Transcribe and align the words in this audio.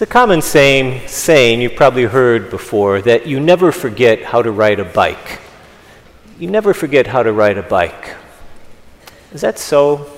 It's 0.00 0.08
a 0.08 0.12
common 0.14 0.40
saying, 0.40 1.08
saying 1.08 1.60
you've 1.60 1.76
probably 1.76 2.04
heard 2.04 2.48
before 2.48 3.02
that 3.02 3.26
you 3.26 3.38
never 3.38 3.70
forget 3.70 4.22
how 4.22 4.40
to 4.40 4.50
ride 4.50 4.80
a 4.80 4.84
bike. 4.86 5.40
You 6.38 6.48
never 6.48 6.72
forget 6.72 7.06
how 7.06 7.22
to 7.22 7.30
ride 7.34 7.58
a 7.58 7.62
bike. 7.62 8.16
Is 9.34 9.42
that 9.42 9.58
so? 9.58 10.10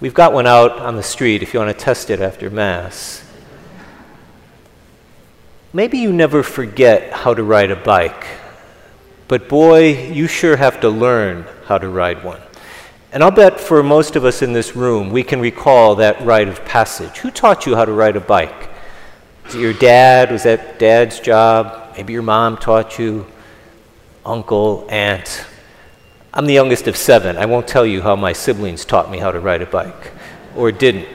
We've 0.00 0.14
got 0.14 0.32
one 0.32 0.46
out 0.46 0.78
on 0.78 0.96
the 0.96 1.02
street 1.02 1.42
if 1.42 1.52
you 1.52 1.60
want 1.60 1.68
to 1.78 1.84
test 1.84 2.08
it 2.08 2.22
after 2.22 2.48
Mass. 2.48 3.22
Maybe 5.74 5.98
you 5.98 6.10
never 6.10 6.42
forget 6.42 7.12
how 7.12 7.34
to 7.34 7.42
ride 7.42 7.70
a 7.70 7.76
bike, 7.76 8.26
but 9.28 9.50
boy, 9.50 10.10
you 10.10 10.26
sure 10.26 10.56
have 10.56 10.80
to 10.80 10.88
learn 10.88 11.44
how 11.66 11.76
to 11.76 11.90
ride 11.90 12.24
one. 12.24 12.40
And 13.12 13.22
I'll 13.22 13.30
bet 13.30 13.60
for 13.60 13.82
most 13.82 14.16
of 14.16 14.24
us 14.24 14.40
in 14.40 14.54
this 14.54 14.74
room, 14.74 15.10
we 15.10 15.22
can 15.22 15.40
recall 15.40 15.96
that 15.96 16.24
rite 16.24 16.48
of 16.48 16.64
passage. 16.64 17.18
Who 17.18 17.30
taught 17.30 17.66
you 17.66 17.76
how 17.76 17.84
to 17.84 17.92
ride 17.92 18.16
a 18.16 18.20
bike? 18.20 18.70
Was 19.48 19.54
it 19.54 19.60
your 19.60 19.72
dad? 19.72 20.30
Was 20.30 20.42
that 20.42 20.78
dad's 20.78 21.20
job? 21.20 21.94
Maybe 21.96 22.12
your 22.12 22.20
mom 22.20 22.58
taught 22.58 22.98
you, 22.98 23.26
uncle, 24.22 24.86
aunt. 24.90 25.46
I'm 26.34 26.44
the 26.44 26.52
youngest 26.52 26.86
of 26.86 26.98
seven. 26.98 27.38
I 27.38 27.46
won't 27.46 27.66
tell 27.66 27.86
you 27.86 28.02
how 28.02 28.14
my 28.14 28.34
siblings 28.34 28.84
taught 28.84 29.10
me 29.10 29.16
how 29.16 29.32
to 29.32 29.40
ride 29.40 29.62
a 29.62 29.66
bike, 29.66 30.12
or 30.54 30.70
didn't. 30.70 31.08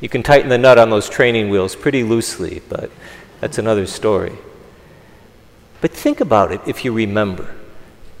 You 0.00 0.08
can 0.08 0.24
tighten 0.24 0.48
the 0.48 0.58
nut 0.58 0.76
on 0.76 0.90
those 0.90 1.08
training 1.08 1.48
wheels 1.48 1.76
pretty 1.76 2.02
loosely, 2.02 2.60
but 2.68 2.90
that's 3.38 3.58
another 3.58 3.86
story. 3.86 4.36
But 5.80 5.92
think 5.92 6.20
about 6.20 6.50
it 6.50 6.60
if 6.66 6.84
you 6.84 6.92
remember. 6.92 7.54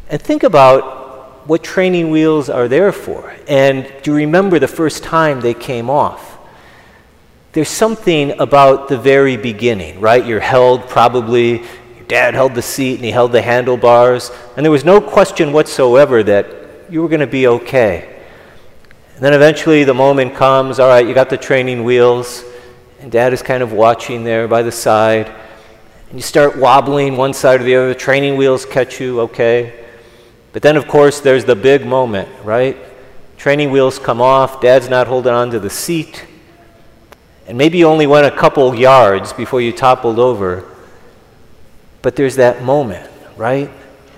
And 0.08 0.22
think 0.22 0.44
about 0.44 1.48
what 1.48 1.64
training 1.64 2.12
wheels 2.12 2.48
are 2.48 2.68
there 2.68 2.92
for. 2.92 3.34
And 3.48 3.92
do 4.04 4.12
you 4.12 4.16
remember 4.18 4.60
the 4.60 4.68
first 4.68 5.02
time 5.02 5.40
they 5.40 5.54
came 5.54 5.90
off? 5.90 6.33
There's 7.54 7.68
something 7.68 8.32
about 8.40 8.88
the 8.88 8.98
very 8.98 9.36
beginning, 9.36 10.00
right? 10.00 10.26
You're 10.26 10.40
held 10.40 10.88
probably, 10.88 11.60
your 11.60 12.04
dad 12.08 12.34
held 12.34 12.56
the 12.56 12.62
seat 12.62 12.96
and 12.96 13.04
he 13.04 13.12
held 13.12 13.30
the 13.30 13.42
handlebars, 13.42 14.32
and 14.56 14.66
there 14.66 14.72
was 14.72 14.84
no 14.84 15.00
question 15.00 15.52
whatsoever 15.52 16.24
that 16.24 16.46
you 16.90 17.00
were 17.00 17.08
going 17.08 17.20
to 17.20 17.28
be 17.28 17.46
okay. 17.46 18.20
And 19.14 19.22
then 19.22 19.34
eventually 19.34 19.84
the 19.84 19.94
moment 19.94 20.34
comes, 20.34 20.80
all 20.80 20.88
right, 20.88 21.06
you 21.06 21.14
got 21.14 21.30
the 21.30 21.36
training 21.36 21.84
wheels, 21.84 22.42
and 22.98 23.12
dad 23.12 23.32
is 23.32 23.40
kind 23.40 23.62
of 23.62 23.72
watching 23.72 24.24
there 24.24 24.48
by 24.48 24.62
the 24.62 24.72
side, 24.72 25.28
and 26.10 26.18
you 26.18 26.22
start 26.22 26.56
wobbling 26.56 27.16
one 27.16 27.32
side 27.32 27.60
or 27.60 27.64
the 27.64 27.76
other, 27.76 27.88
the 27.90 27.94
training 27.94 28.36
wheels 28.36 28.66
catch 28.66 29.00
you, 29.00 29.20
okay. 29.20 29.86
But 30.52 30.62
then, 30.62 30.76
of 30.76 30.88
course, 30.88 31.20
there's 31.20 31.44
the 31.44 31.54
big 31.54 31.86
moment, 31.86 32.28
right? 32.42 32.76
Training 33.36 33.70
wheels 33.70 34.00
come 34.00 34.20
off, 34.20 34.60
dad's 34.60 34.88
not 34.88 35.06
holding 35.06 35.32
on 35.32 35.52
to 35.52 35.60
the 35.60 35.70
seat, 35.70 36.26
and 37.46 37.58
maybe 37.58 37.78
you 37.78 37.86
only 37.86 38.06
went 38.06 38.26
a 38.26 38.36
couple 38.36 38.74
yards 38.74 39.32
before 39.32 39.60
you 39.60 39.72
toppled 39.72 40.18
over. 40.18 40.64
But 42.02 42.16
there's 42.16 42.36
that 42.36 42.62
moment, 42.62 43.10
right? 43.36 43.70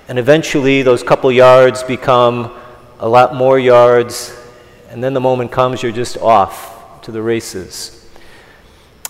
And 0.08 0.18
eventually, 0.18 0.82
those 0.82 1.02
couple 1.02 1.30
yards 1.32 1.82
become 1.82 2.52
a 2.98 3.08
lot 3.08 3.34
more 3.34 3.58
yards, 3.58 4.38
and 4.90 5.02
then 5.02 5.14
the 5.14 5.20
moment 5.20 5.50
comes 5.52 5.82
you're 5.82 5.92
just 5.92 6.16
off 6.18 7.00
to 7.02 7.12
the 7.12 7.22
races. 7.22 8.08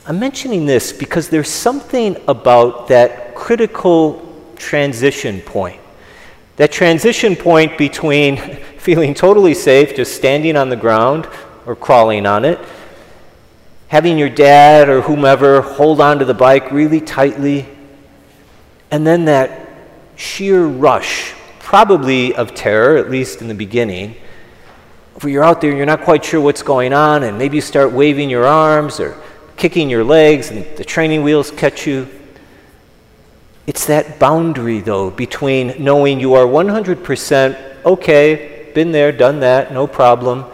I'm 0.06 0.18
mentioning 0.18 0.66
this 0.66 0.92
because 0.92 1.28
there's 1.28 1.50
something 1.50 2.16
about 2.28 2.88
that 2.88 3.34
critical 3.34 4.22
transition 4.56 5.40
point 5.40 5.80
that 6.56 6.72
transition 6.72 7.36
point 7.36 7.78
between 7.78 8.36
feeling 8.78 9.14
totally 9.14 9.54
safe, 9.54 9.94
just 9.94 10.16
standing 10.16 10.56
on 10.56 10.68
the 10.68 10.76
ground 10.76 11.28
or 11.66 11.76
crawling 11.76 12.26
on 12.26 12.44
it, 12.44 12.58
having 13.88 14.18
your 14.18 14.28
dad 14.28 14.88
or 14.88 15.02
whomever 15.02 15.60
hold 15.60 16.00
onto 16.00 16.24
the 16.24 16.34
bike 16.34 16.70
really 16.72 17.00
tightly, 17.00 17.66
and 18.90 19.06
then 19.06 19.26
that 19.26 19.68
sheer 20.16 20.64
rush, 20.64 21.34
probably 21.58 22.34
of 22.34 22.54
terror, 22.54 22.96
at 22.96 23.10
least 23.10 23.40
in 23.40 23.48
the 23.48 23.54
beginning, 23.54 24.16
where 25.20 25.32
you're 25.32 25.44
out 25.44 25.60
there 25.60 25.70
and 25.70 25.76
you're 25.76 25.86
not 25.86 26.02
quite 26.02 26.24
sure 26.24 26.40
what's 26.40 26.62
going 26.62 26.92
on, 26.92 27.22
and 27.22 27.38
maybe 27.38 27.56
you 27.56 27.62
start 27.62 27.92
waving 27.92 28.28
your 28.30 28.46
arms 28.46 29.00
or 29.00 29.20
kicking 29.56 29.88
your 29.88 30.04
legs, 30.04 30.50
and 30.50 30.64
the 30.76 30.84
training 30.84 31.22
wheels 31.22 31.50
catch 31.50 31.86
you. 31.86 32.08
It's 33.66 33.86
that 33.86 34.18
boundary, 34.18 34.80
though, 34.80 35.10
between 35.10 35.82
knowing 35.82 36.20
you 36.20 36.34
are 36.34 36.44
100% 36.44 37.76
okay, 37.86 38.70
been 38.74 38.92
there, 38.92 39.12
done 39.12 39.40
that, 39.40 39.72
no 39.72 39.86
problem, 39.86 40.44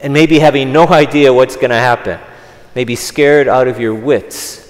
and 0.00 0.12
maybe 0.12 0.38
having 0.38 0.72
no 0.72 0.86
idea 1.02 1.32
what's 1.32 1.56
going 1.56 1.70
to 1.70 1.76
happen, 1.76 2.18
maybe 2.74 2.96
scared 2.96 3.48
out 3.48 3.68
of 3.68 3.78
your 3.80 3.94
wits. 3.94 4.60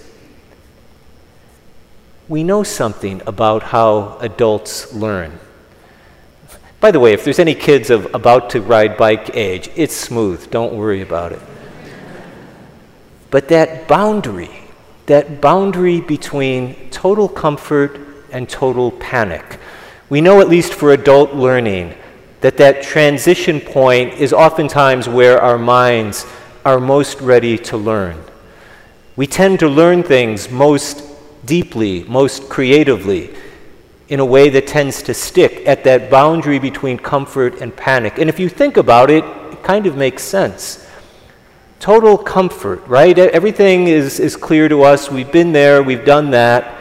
We 2.29 2.43
know 2.43 2.63
something 2.63 3.23
about 3.27 3.63
how 3.65 4.19
adults 4.21 4.93
learn. 4.95 5.39
By 6.81 6.91
the 6.91 7.01
way, 7.01 7.13
if 7.13 7.25
there's 7.25 7.39
any 7.39 7.55
kids 7.55 7.91
of 7.91 8.15
about 8.15 8.51
to 8.51 8.61
ride 8.61 8.97
bike 8.97 9.35
age, 9.35 9.71
it's 9.75 9.95
smooth. 9.95 10.51
Don't 10.51 10.75
worry 10.75 11.01
about 11.01 11.33
it. 11.33 11.41
But 13.31 13.49
that 13.49 13.89
boundary, 13.89 14.51
that 15.07 15.41
boundary 15.41 16.01
between 16.01 16.91
total 16.91 17.29
comfort 17.29 18.01
and 18.31 18.49
total 18.49 18.91
panic. 18.93 19.59
We 20.11 20.21
know, 20.21 20.41
at 20.41 20.49
least 20.49 20.75
for 20.75 20.93
adult 20.93 21.33
learning, 21.33 21.95
that 22.43 22.59
that 22.59 22.83
transition 22.83 23.61
point 23.61 24.15
is 24.15 24.33
oftentimes 24.33 25.09
where 25.09 25.41
our 25.41 25.59
minds 25.59 26.27
are 26.65 26.81
most 26.81 27.21
ready 27.21 27.59
to 27.59 27.77
learn. 27.77 28.23
We 29.17 29.27
tend 29.27 29.61
to 29.61 29.69
learn 29.69 30.03
things 30.03 30.51
most 30.51 31.05
deeply, 31.45 32.05
most 32.05 32.49
creatively, 32.49 33.35
in 34.09 34.21
a 34.21 34.25
way 34.25 34.49
that 34.51 34.67
tends 34.67 35.03
to 35.03 35.15
stick 35.15 35.63
at 35.67 35.85
that 35.85 36.11
boundary 36.11 36.59
between 36.59 36.99
comfort 36.99 37.61
and 37.61 37.75
panic. 37.75 38.19
And 38.19 38.29
if 38.29 38.39
you 38.39 38.49
think 38.49 38.77
about 38.77 39.11
it, 39.11 39.25
it 39.53 39.63
kind 39.63 39.87
of 39.87 39.97
makes 39.97 40.23
sense 40.23 40.85
total 41.85 42.17
comfort, 42.17 42.83
right? 42.87 43.19
Everything 43.19 43.89
is, 43.89 44.19
is 44.19 44.37
clear 44.37 44.71
to 44.71 44.83
us. 44.85 45.11
We've 45.11 45.31
been 45.31 45.53
there, 45.53 45.83
we've 45.83 46.07
done 46.07 46.31
that. 46.31 46.79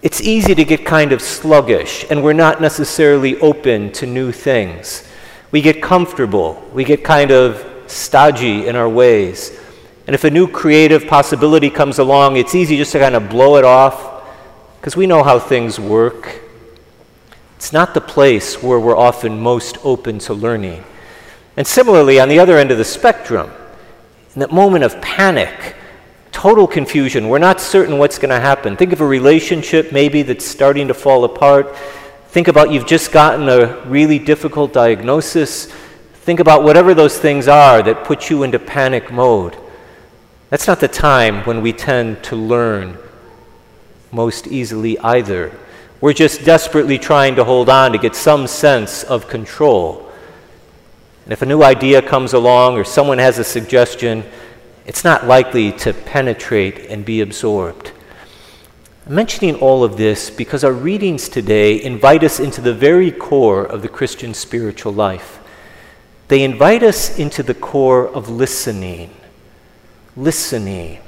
It's 0.00 0.20
easy 0.20 0.54
to 0.54 0.64
get 0.64 0.86
kind 0.86 1.10
of 1.10 1.20
sluggish, 1.20 2.06
and 2.08 2.22
we're 2.22 2.32
not 2.32 2.60
necessarily 2.60 3.40
open 3.40 3.90
to 3.94 4.06
new 4.06 4.30
things. 4.30 5.08
We 5.50 5.60
get 5.60 5.82
comfortable, 5.82 6.64
we 6.72 6.84
get 6.84 7.02
kind 7.02 7.32
of 7.32 7.71
stodgy 7.86 8.66
in 8.66 8.76
our 8.76 8.88
ways. 8.88 9.58
And 10.06 10.14
if 10.14 10.24
a 10.24 10.30
new 10.30 10.48
creative 10.48 11.06
possibility 11.06 11.70
comes 11.70 11.98
along, 11.98 12.36
it's 12.36 12.54
easy 12.54 12.76
just 12.76 12.92
to 12.92 12.98
kind 12.98 13.14
of 13.14 13.28
blow 13.28 13.56
it 13.56 13.64
off 13.64 14.24
because 14.80 14.96
we 14.96 15.06
know 15.06 15.22
how 15.22 15.38
things 15.38 15.78
work. 15.78 16.40
It's 17.56 17.72
not 17.72 17.94
the 17.94 18.00
place 18.00 18.60
where 18.60 18.80
we're 18.80 18.96
often 18.96 19.38
most 19.38 19.78
open 19.84 20.18
to 20.20 20.34
learning. 20.34 20.82
And 21.56 21.66
similarly, 21.66 22.18
on 22.18 22.28
the 22.28 22.40
other 22.40 22.58
end 22.58 22.72
of 22.72 22.78
the 22.78 22.84
spectrum, 22.84 23.50
in 24.34 24.40
that 24.40 24.50
moment 24.50 24.82
of 24.82 25.00
panic, 25.00 25.76
total 26.32 26.66
confusion, 26.66 27.28
we're 27.28 27.38
not 27.38 27.60
certain 27.60 27.98
what's 27.98 28.18
going 28.18 28.30
to 28.30 28.40
happen. 28.40 28.76
Think 28.76 28.92
of 28.92 29.00
a 29.00 29.06
relationship 29.06 29.92
maybe 29.92 30.22
that's 30.22 30.44
starting 30.44 30.88
to 30.88 30.94
fall 30.94 31.24
apart. 31.24 31.76
Think 32.28 32.48
about 32.48 32.72
you've 32.72 32.86
just 32.86 33.12
gotten 33.12 33.48
a 33.48 33.84
really 33.86 34.18
difficult 34.18 34.72
diagnosis. 34.72 35.72
Think 36.22 36.38
about 36.38 36.62
whatever 36.62 36.94
those 36.94 37.18
things 37.18 37.48
are 37.48 37.82
that 37.82 38.04
put 38.04 38.30
you 38.30 38.44
into 38.44 38.60
panic 38.60 39.10
mode. 39.10 39.56
That's 40.50 40.68
not 40.68 40.78
the 40.78 40.86
time 40.86 41.42
when 41.46 41.62
we 41.62 41.72
tend 41.72 42.22
to 42.24 42.36
learn 42.36 42.96
most 44.12 44.46
easily 44.46 44.96
either. 45.00 45.52
We're 46.00 46.12
just 46.12 46.44
desperately 46.44 46.96
trying 46.96 47.34
to 47.34 47.44
hold 47.44 47.68
on 47.68 47.90
to 47.90 47.98
get 47.98 48.14
some 48.14 48.46
sense 48.46 49.02
of 49.02 49.26
control. 49.26 50.12
And 51.24 51.32
if 51.32 51.42
a 51.42 51.46
new 51.46 51.64
idea 51.64 52.00
comes 52.00 52.34
along 52.34 52.78
or 52.78 52.84
someone 52.84 53.18
has 53.18 53.40
a 53.40 53.44
suggestion, 53.44 54.22
it's 54.86 55.02
not 55.02 55.26
likely 55.26 55.72
to 55.72 55.92
penetrate 55.92 56.86
and 56.86 57.04
be 57.04 57.20
absorbed. 57.20 57.90
I'm 59.08 59.16
mentioning 59.16 59.56
all 59.56 59.82
of 59.82 59.96
this 59.96 60.30
because 60.30 60.62
our 60.62 60.72
readings 60.72 61.28
today 61.28 61.82
invite 61.82 62.22
us 62.22 62.38
into 62.38 62.60
the 62.60 62.74
very 62.74 63.10
core 63.10 63.64
of 63.64 63.82
the 63.82 63.88
Christian 63.88 64.34
spiritual 64.34 64.92
life. 64.92 65.40
They 66.28 66.42
invite 66.42 66.82
us 66.82 67.18
into 67.18 67.42
the 67.42 67.54
core 67.54 68.08
of 68.08 68.28
listening. 68.28 69.10
Listening. 70.16 70.98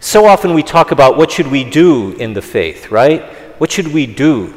So 0.00 0.26
often 0.26 0.54
we 0.54 0.62
talk 0.62 0.90
about 0.90 1.16
what 1.16 1.30
should 1.30 1.48
we 1.48 1.64
do 1.64 2.12
in 2.12 2.34
the 2.34 2.42
faith, 2.42 2.90
right? 2.90 3.22
What 3.58 3.72
should 3.72 3.88
we 3.88 4.06
do? 4.06 4.54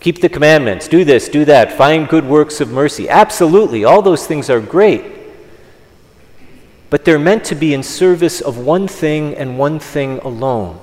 Keep 0.00 0.20
the 0.20 0.28
commandments, 0.28 0.86
do 0.86 1.04
this, 1.04 1.28
do 1.28 1.44
that, 1.44 1.72
find 1.72 2.08
good 2.08 2.24
works 2.24 2.60
of 2.60 2.70
mercy. 2.70 3.08
Absolutely, 3.08 3.84
all 3.84 4.02
those 4.02 4.26
things 4.26 4.48
are 4.48 4.60
great. 4.60 5.04
But 6.90 7.04
they're 7.04 7.18
meant 7.18 7.44
to 7.46 7.54
be 7.54 7.74
in 7.74 7.82
service 7.82 8.40
of 8.40 8.58
one 8.58 8.88
thing 8.88 9.34
and 9.34 9.58
one 9.58 9.78
thing 9.78 10.18
alone, 10.20 10.80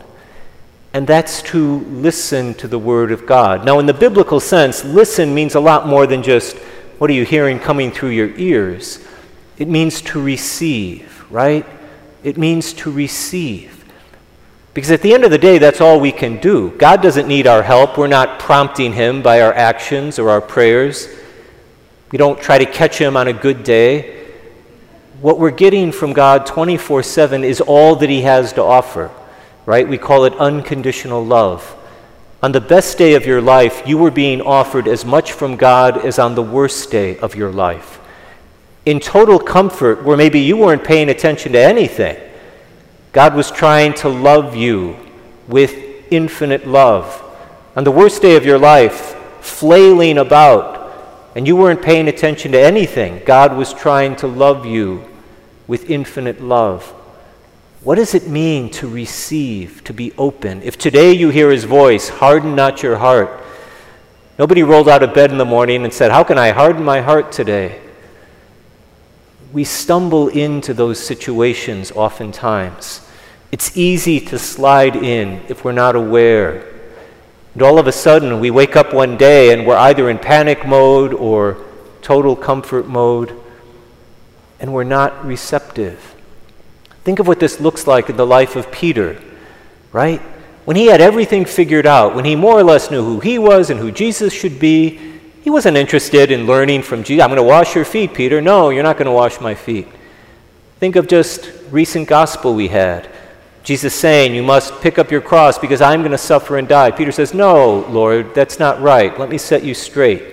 and 0.93 1.07
that's 1.07 1.41
to 1.43 1.79
listen 1.79 2.53
to 2.55 2.67
the 2.67 2.79
Word 2.79 3.11
of 3.11 3.25
God. 3.25 3.65
Now, 3.65 3.79
in 3.79 3.85
the 3.85 3.93
biblical 3.93 4.39
sense, 4.39 4.83
listen 4.83 5.33
means 5.33 5.55
a 5.55 5.59
lot 5.59 5.87
more 5.87 6.05
than 6.05 6.21
just 6.21 6.57
what 6.97 7.09
are 7.09 7.13
you 7.13 7.25
hearing 7.25 7.59
coming 7.59 7.91
through 7.91 8.09
your 8.09 8.33
ears. 8.35 8.99
It 9.57 9.67
means 9.67 10.01
to 10.01 10.21
receive, 10.21 11.25
right? 11.29 11.65
it 12.25 12.39
means 12.39 12.73
to 12.73 12.91
receive. 12.91 13.85
Because 14.73 14.89
at 14.89 15.03
the 15.03 15.13
end 15.13 15.23
of 15.23 15.31
the 15.31 15.37
day, 15.37 15.59
that's 15.59 15.79
all 15.79 15.99
we 15.99 16.11
can 16.11 16.41
do. 16.41 16.71
God 16.71 17.01
doesn't 17.01 17.27
need 17.27 17.45
our 17.45 17.61
help. 17.61 17.97
We're 17.97 18.07
not 18.07 18.39
prompting 18.39 18.91
Him 18.93 19.21
by 19.21 19.41
our 19.41 19.53
actions 19.53 20.17
or 20.17 20.31
our 20.31 20.41
prayers. 20.41 21.07
We 22.11 22.17
don't 22.17 22.41
try 22.41 22.57
to 22.57 22.65
catch 22.65 22.97
Him 22.97 23.15
on 23.15 23.27
a 23.27 23.33
good 23.33 23.63
day. 23.63 24.25
What 25.21 25.39
we're 25.39 25.51
getting 25.51 25.91
from 25.91 26.13
God 26.13 26.47
24 26.47 27.03
7 27.03 27.43
is 27.43 27.61
all 27.61 27.95
that 27.97 28.09
He 28.09 28.23
has 28.23 28.51
to 28.53 28.63
offer, 28.63 29.11
right? 29.67 29.87
We 29.87 29.99
call 29.99 30.25
it 30.25 30.33
unconditional 30.33 31.23
love. 31.23 31.75
On 32.45 32.51
the 32.51 32.61
best 32.61 32.99
day 32.99 33.15
of 33.15 33.25
your 33.25 33.41
life, 33.41 33.81
you 33.87 33.97
were 33.97 34.11
being 34.11 34.39
offered 34.39 34.87
as 34.87 35.03
much 35.03 35.31
from 35.31 35.55
God 35.55 36.05
as 36.05 36.19
on 36.19 36.35
the 36.35 36.43
worst 36.43 36.91
day 36.91 37.17
of 37.17 37.33
your 37.33 37.51
life. 37.51 37.99
In 38.85 38.99
total 38.99 39.39
comfort, 39.39 40.03
where 40.03 40.15
maybe 40.15 40.41
you 40.41 40.55
weren't 40.55 40.83
paying 40.83 41.09
attention 41.09 41.53
to 41.53 41.59
anything, 41.59 42.15
God 43.13 43.33
was 43.33 43.49
trying 43.49 43.95
to 43.95 44.09
love 44.09 44.55
you 44.55 44.95
with 45.47 45.73
infinite 46.11 46.67
love. 46.67 47.19
On 47.75 47.83
the 47.83 47.89
worst 47.89 48.21
day 48.21 48.35
of 48.35 48.45
your 48.45 48.59
life, 48.59 49.15
flailing 49.41 50.19
about, 50.19 50.93
and 51.35 51.47
you 51.47 51.55
weren't 51.55 51.81
paying 51.81 52.07
attention 52.07 52.51
to 52.51 52.61
anything, 52.61 53.23
God 53.25 53.57
was 53.57 53.73
trying 53.73 54.15
to 54.17 54.27
love 54.27 54.67
you 54.67 55.03
with 55.65 55.89
infinite 55.89 56.39
love. 56.39 56.93
What 57.85 57.99
does 57.99 58.15
it 58.15 58.27
mean 58.27 58.71
to 58.71 58.87
receive, 58.87 59.83
to 59.83 59.93
be 59.93 60.11
open? 60.17 60.63
If 60.63 60.75
today 60.75 61.13
you 61.13 61.29
hear 61.29 61.51
his 61.51 61.65
voice, 61.65 62.09
harden 62.09 62.55
not 62.55 62.81
your 62.81 62.97
heart. 62.97 63.43
Nobody 64.39 64.63
rolled 64.63 64.89
out 64.89 65.03
of 65.03 65.13
bed 65.13 65.29
in 65.29 65.37
the 65.37 65.45
morning 65.45 65.83
and 65.83 65.93
said, 65.93 66.09
How 66.09 66.23
can 66.23 66.39
I 66.39 66.49
harden 66.49 66.83
my 66.83 67.01
heart 67.01 67.31
today? 67.31 67.79
We 69.53 69.65
stumble 69.65 70.29
into 70.29 70.73
those 70.73 70.99
situations 70.99 71.91
oftentimes. 71.91 73.07
It's 73.51 73.77
easy 73.77 74.19
to 74.19 74.39
slide 74.39 74.95
in 74.95 75.43
if 75.47 75.63
we're 75.63 75.71
not 75.71 75.95
aware. 75.95 76.65
And 77.53 77.61
all 77.61 77.77
of 77.77 77.85
a 77.85 77.91
sudden, 77.91 78.39
we 78.39 78.49
wake 78.49 78.75
up 78.75 78.95
one 78.95 79.15
day 79.15 79.53
and 79.53 79.67
we're 79.67 79.77
either 79.77 80.09
in 80.09 80.17
panic 80.17 80.65
mode 80.65 81.13
or 81.13 81.63
total 82.01 82.35
comfort 82.35 82.87
mode, 82.87 83.39
and 84.59 84.73
we're 84.73 84.83
not 84.83 85.23
receptive. 85.23 86.14
Think 87.05 87.19
of 87.19 87.27
what 87.27 87.39
this 87.39 87.61
looks 87.61 87.85
like 87.85 88.09
in 88.09 88.17
the 88.17 88.25
life 88.25 88.55
of 88.55 88.71
Peter, 88.71 89.21
right? 89.93 90.19
When 90.65 90.75
he 90.75 90.87
had 90.87 91.01
everything 91.01 91.45
figured 91.45 91.85
out, 91.85 92.15
when 92.15 92.25
he 92.25 92.35
more 92.35 92.57
or 92.57 92.63
less 92.63 92.89
knew 92.89 93.05
who 93.05 93.19
he 93.19 93.37
was 93.37 93.69
and 93.69 93.79
who 93.79 93.91
Jesus 93.91 94.33
should 94.33 94.59
be, 94.59 95.13
he 95.43 95.51
wasn't 95.51 95.77
interested 95.77 96.31
in 96.31 96.47
learning 96.47 96.81
from 96.81 97.03
Jesus. 97.03 97.23
I'm 97.23 97.29
going 97.29 97.37
to 97.37 97.43
wash 97.43 97.75
your 97.75 97.85
feet, 97.85 98.15
Peter. 98.15 98.41
No, 98.41 98.71
you're 98.71 98.81
not 98.81 98.97
going 98.97 99.05
to 99.05 99.11
wash 99.11 99.39
my 99.39 99.53
feet. 99.53 99.87
Think 100.79 100.95
of 100.95 101.07
just 101.07 101.51
recent 101.69 102.07
gospel 102.07 102.55
we 102.55 102.69
had. 102.69 103.07
Jesus 103.63 103.93
saying, 103.93 104.33
You 104.33 104.41
must 104.41 104.81
pick 104.81 104.97
up 104.97 105.11
your 105.11 105.21
cross 105.21 105.59
because 105.59 105.81
I'm 105.81 106.01
going 106.01 106.11
to 106.11 106.17
suffer 106.17 106.57
and 106.57 106.67
die. 106.67 106.89
Peter 106.89 107.11
says, 107.11 107.35
No, 107.35 107.81
Lord, 107.81 108.33
that's 108.33 108.57
not 108.57 108.81
right. 108.81 109.17
Let 109.19 109.29
me 109.29 109.37
set 109.37 109.63
you 109.63 109.75
straight. 109.75 110.23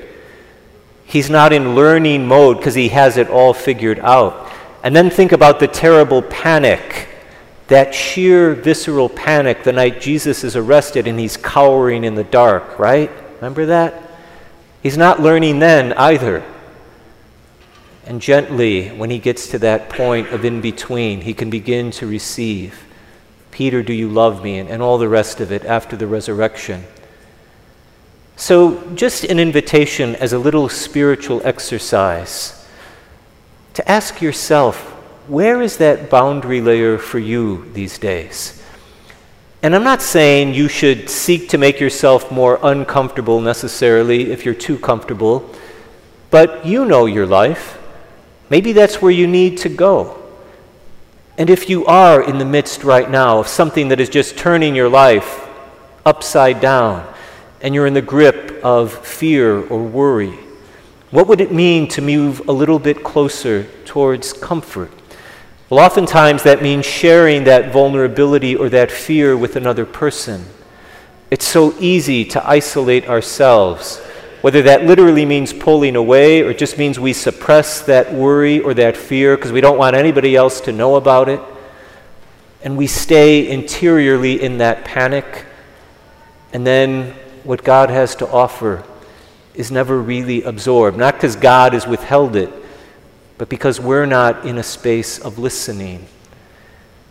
He's 1.04 1.28
not 1.28 1.52
in 1.52 1.74
learning 1.74 2.26
mode 2.26 2.56
because 2.56 2.74
he 2.74 2.88
has 2.88 3.18
it 3.18 3.28
all 3.28 3.52
figured 3.52 3.98
out. 3.98 4.51
And 4.82 4.94
then 4.96 5.10
think 5.10 5.32
about 5.32 5.60
the 5.60 5.68
terrible 5.68 6.22
panic, 6.22 7.08
that 7.68 7.94
sheer 7.94 8.54
visceral 8.54 9.08
panic 9.08 9.62
the 9.62 9.72
night 9.72 10.00
Jesus 10.00 10.44
is 10.44 10.56
arrested 10.56 11.06
and 11.06 11.18
he's 11.18 11.36
cowering 11.36 12.04
in 12.04 12.14
the 12.14 12.24
dark, 12.24 12.78
right? 12.78 13.10
Remember 13.36 13.66
that? 13.66 13.94
He's 14.82 14.98
not 14.98 15.20
learning 15.20 15.60
then 15.60 15.92
either. 15.94 16.44
And 18.04 18.20
gently, 18.20 18.88
when 18.88 19.10
he 19.10 19.18
gets 19.18 19.48
to 19.48 19.58
that 19.60 19.88
point 19.88 20.28
of 20.28 20.44
in 20.44 20.60
between, 20.60 21.20
he 21.20 21.34
can 21.34 21.50
begin 21.50 21.92
to 21.92 22.06
receive 22.06 22.84
Peter, 23.52 23.82
do 23.82 23.92
you 23.92 24.08
love 24.08 24.42
me? 24.42 24.58
And, 24.58 24.68
and 24.68 24.82
all 24.82 24.98
the 24.98 25.08
rest 25.08 25.40
of 25.40 25.52
it 25.52 25.64
after 25.64 25.94
the 25.94 26.06
resurrection. 26.06 26.84
So, 28.34 28.90
just 28.94 29.24
an 29.24 29.38
invitation 29.38 30.16
as 30.16 30.32
a 30.32 30.38
little 30.38 30.68
spiritual 30.68 31.42
exercise 31.44 32.61
to 33.74 33.90
ask 33.90 34.20
yourself 34.20 34.90
where 35.28 35.62
is 35.62 35.76
that 35.76 36.10
boundary 36.10 36.60
layer 36.60 36.98
for 36.98 37.18
you 37.18 37.70
these 37.72 37.98
days? 37.98 38.62
And 39.62 39.76
I'm 39.76 39.84
not 39.84 40.02
saying 40.02 40.54
you 40.54 40.68
should 40.68 41.08
seek 41.08 41.48
to 41.50 41.58
make 41.58 41.78
yourself 41.78 42.32
more 42.32 42.58
uncomfortable 42.62 43.40
necessarily 43.40 44.32
if 44.32 44.44
you're 44.44 44.54
too 44.54 44.76
comfortable, 44.76 45.48
but 46.30 46.66
you 46.66 46.84
know 46.84 47.06
your 47.06 47.26
life. 47.26 47.78
Maybe 48.50 48.72
that's 48.72 49.00
where 49.00 49.12
you 49.12 49.28
need 49.28 49.58
to 49.58 49.68
go. 49.68 50.20
And 51.38 51.48
if 51.48 51.70
you 51.70 51.86
are 51.86 52.20
in 52.20 52.38
the 52.38 52.44
midst 52.44 52.82
right 52.82 53.08
now 53.08 53.38
of 53.38 53.48
something 53.48 53.88
that 53.88 54.00
is 54.00 54.08
just 54.08 54.36
turning 54.36 54.74
your 54.74 54.88
life 54.88 55.48
upside 56.04 56.60
down, 56.60 57.06
and 57.60 57.74
you're 57.74 57.86
in 57.86 57.94
the 57.94 58.02
grip 58.02 58.60
of 58.64 58.92
fear 59.06 59.64
or 59.68 59.84
worry, 59.84 60.36
what 61.12 61.28
would 61.28 61.42
it 61.42 61.52
mean 61.52 61.88
to 61.88 62.00
move 62.00 62.48
a 62.48 62.52
little 62.52 62.78
bit 62.78 63.04
closer 63.04 63.64
towards 63.84 64.32
comfort? 64.32 64.90
Well, 65.68 65.78
oftentimes 65.78 66.42
that 66.44 66.62
means 66.62 66.86
sharing 66.86 67.44
that 67.44 67.70
vulnerability 67.70 68.56
or 68.56 68.70
that 68.70 68.90
fear 68.90 69.36
with 69.36 69.54
another 69.56 69.84
person. 69.84 70.46
It's 71.30 71.46
so 71.46 71.74
easy 71.78 72.24
to 72.24 72.48
isolate 72.48 73.10
ourselves, 73.10 73.98
whether 74.40 74.62
that 74.62 74.84
literally 74.86 75.26
means 75.26 75.52
pulling 75.52 75.96
away 75.96 76.40
or 76.40 76.54
just 76.54 76.78
means 76.78 76.98
we 76.98 77.12
suppress 77.12 77.82
that 77.82 78.14
worry 78.14 78.60
or 78.60 78.72
that 78.72 78.96
fear 78.96 79.36
because 79.36 79.52
we 79.52 79.60
don't 79.60 79.76
want 79.76 79.94
anybody 79.94 80.34
else 80.34 80.62
to 80.62 80.72
know 80.72 80.96
about 80.96 81.28
it. 81.28 81.42
And 82.64 82.78
we 82.78 82.86
stay 82.86 83.50
interiorly 83.50 84.42
in 84.42 84.56
that 84.58 84.86
panic. 84.86 85.44
And 86.54 86.66
then 86.66 87.14
what 87.44 87.62
God 87.62 87.90
has 87.90 88.16
to 88.16 88.28
offer 88.30 88.82
is 89.54 89.70
never 89.70 90.00
really 90.00 90.42
absorbed. 90.42 90.96
Not 90.96 91.14
because 91.14 91.36
God 91.36 91.72
has 91.72 91.86
withheld 91.86 92.36
it, 92.36 92.52
but 93.38 93.48
because 93.48 93.80
we're 93.80 94.06
not 94.06 94.46
in 94.46 94.58
a 94.58 94.62
space 94.62 95.18
of 95.18 95.38
listening. 95.38 96.06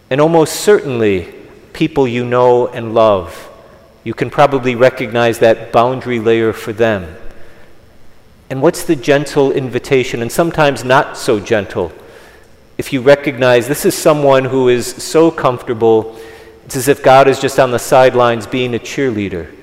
And 0.10 0.20
almost 0.20 0.58
certainly, 0.58 1.34
people 1.74 2.08
you 2.08 2.26
know 2.26 2.68
and 2.68 2.94
love, 2.94 3.50
you 4.04 4.14
can 4.14 4.30
probably 4.30 4.76
recognize 4.76 5.40
that 5.40 5.72
boundary 5.72 6.20
layer 6.20 6.54
for 6.54 6.74
them. 6.74 7.16
And 8.50 8.62
what's 8.62 8.84
the 8.84 8.96
gentle 8.96 9.52
invitation, 9.52 10.22
and 10.22 10.32
sometimes 10.32 10.84
not 10.84 11.18
so 11.18 11.40
gentle? 11.40 11.92
If 12.78 12.92
you 12.92 13.02
recognize 13.02 13.68
this 13.68 13.86
is 13.86 13.96
someone 13.96 14.44
who 14.44 14.68
is 14.68 14.88
so 14.88 15.32
comfortable, 15.32 16.20
it's 16.66 16.76
as 16.76 16.88
if 16.88 17.04
God 17.04 17.28
is 17.28 17.40
just 17.40 17.60
on 17.60 17.72
the 17.72 17.80
sidelines 17.80 18.48
being 18.48 18.74
a 18.74 18.80
cheerleader. 18.80 19.56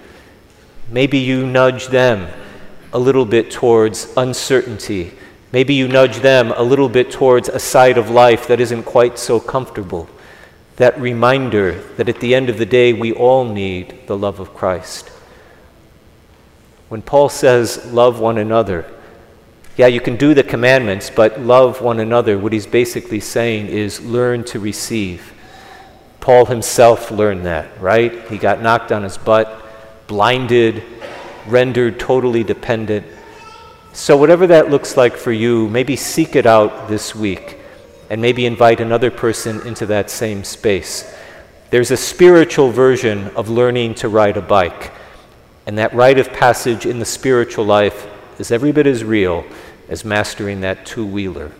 Maybe 0.90 1.18
you 1.18 1.47
nudge 1.47 1.88
them 1.88 2.28
a 2.92 2.99
little 2.99 3.25
bit 3.25 3.50
towards 3.50 4.12
uncertainty. 4.16 5.12
Maybe 5.52 5.75
you 5.75 5.88
nudge 5.88 6.18
them 6.18 6.52
a 6.52 6.62
little 6.62 6.88
bit 6.88 7.11
towards 7.11 7.49
a 7.49 7.59
side 7.59 7.99
of 7.99 8.11
life 8.11 8.47
that 8.49 8.61
isn't 8.61 8.85
quite 8.85 9.18
so 9.18 9.40
comfortable. 9.40 10.09
That 10.76 10.99
reminder 11.00 11.83
that 11.97 12.09
at 12.09 12.21
the 12.21 12.35
end 12.35 12.49
of 12.49 12.59
the 12.59 12.66
day, 12.66 12.92
we 12.92 13.12
all 13.12 13.45
need 13.45 14.07
the 14.07 14.16
love 14.16 14.40
of 14.40 14.54
Christ. 14.54 15.09
When 16.88 17.02
Paul 17.02 17.28
says, 17.28 17.92
love 17.92 18.21
one 18.21 18.38
another, 18.38 18.87
yeah, 19.76 19.87
you 19.87 20.00
can 20.00 20.16
do 20.16 20.35
the 20.35 20.42
commandments, 20.42 21.11
but 21.11 21.40
love 21.40 21.80
one 21.80 22.00
another. 22.00 22.38
What 22.38 22.52
he's 22.52 22.66
basically 22.66 23.21
saying 23.21 23.68
is 23.68 24.00
learn 24.00 24.45
to 24.45 24.59
receive. 24.59 25.33
Paul 26.21 26.47
himself 26.47 27.11
learned 27.11 27.47
that, 27.47 27.80
right? 27.80 28.28
He 28.28 28.38
got 28.38 28.61
knocked 28.61 28.90
on 28.90 29.02
his 29.02 29.16
butt, 29.16 30.07
blinded, 30.09 30.83
rendered 31.50 31.99
totally 31.99 32.45
dependent. 32.45 33.07
So, 33.93 34.17
whatever 34.17 34.47
that 34.47 34.71
looks 34.71 34.97
like 34.97 35.17
for 35.17 35.33
you, 35.33 35.69
maybe 35.69 35.97
seek 35.97 36.37
it 36.37 36.47
out 36.47 36.88
this 36.88 37.14
week 37.14 37.59
and 38.11 38.23
maybe 38.23 38.47
invite 38.47 38.81
another 38.81 39.11
person 39.11 39.67
into 39.67 39.87
that 39.87 40.11
same 40.11 40.45
space. 40.45 41.14
There's 41.71 41.90
a 41.90 41.97
spiritual 41.97 42.71
version 42.71 43.28
of 43.37 43.49
learning 43.49 43.97
to 43.97 44.09
ride 44.09 44.37
a 44.37 44.43
bike, 44.43 44.93
and 45.67 45.76
that 45.78 45.93
rite 45.95 46.19
of 46.19 46.33
passage 46.33 46.87
in 46.87 46.99
the 46.99 47.05
spiritual 47.05 47.64
life 47.64 48.07
is 48.38 48.50
every 48.50 48.73
bit 48.73 48.87
as 48.87 49.05
real 49.05 49.45
as 49.88 50.05
mastering 50.05 50.61
that 50.62 50.87
two 50.87 51.05
wheeler. 51.05 51.52